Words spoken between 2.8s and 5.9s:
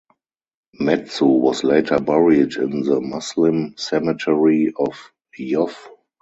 the Muslim cemetery of Yoff.